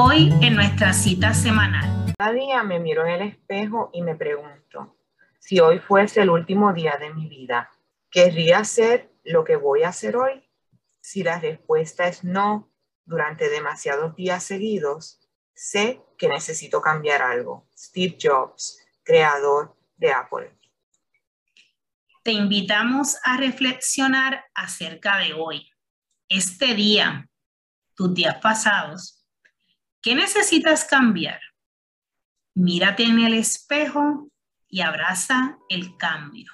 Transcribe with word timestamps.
Hoy 0.00 0.32
en 0.42 0.54
nuestra 0.54 0.92
cita 0.92 1.34
semanal. 1.34 2.14
Cada 2.16 2.32
día 2.32 2.62
me 2.62 2.78
miro 2.78 3.04
en 3.04 3.14
el 3.14 3.28
espejo 3.30 3.90
y 3.92 4.00
me 4.00 4.14
pregunto, 4.14 4.96
si 5.40 5.58
hoy 5.58 5.80
fuese 5.80 6.22
el 6.22 6.30
último 6.30 6.72
día 6.72 6.96
de 7.00 7.12
mi 7.12 7.28
vida, 7.28 7.72
¿querría 8.08 8.58
hacer 8.58 9.10
lo 9.24 9.42
que 9.42 9.56
voy 9.56 9.82
a 9.82 9.88
hacer 9.88 10.16
hoy? 10.16 10.48
Si 11.00 11.24
la 11.24 11.40
respuesta 11.40 12.06
es 12.06 12.22
no 12.22 12.70
durante 13.06 13.48
demasiados 13.48 14.14
días 14.14 14.44
seguidos, 14.44 15.18
sé 15.52 16.00
que 16.16 16.28
necesito 16.28 16.80
cambiar 16.80 17.20
algo. 17.20 17.68
Steve 17.76 18.16
Jobs, 18.22 18.78
creador 19.02 19.76
de 19.96 20.12
Apple. 20.12 20.56
Te 22.22 22.30
invitamos 22.30 23.16
a 23.24 23.36
reflexionar 23.36 24.44
acerca 24.54 25.16
de 25.18 25.32
hoy, 25.32 25.68
este 26.28 26.76
día, 26.76 27.28
tus 27.96 28.14
días 28.14 28.36
pasados 28.36 29.17
¿Qué 30.00 30.14
necesitas 30.14 30.84
cambiar? 30.84 31.40
Mírate 32.54 33.02
en 33.02 33.18
el 33.18 33.34
espejo 33.34 34.28
y 34.68 34.80
abraza 34.80 35.58
el 35.68 35.96
cambio. 35.96 36.52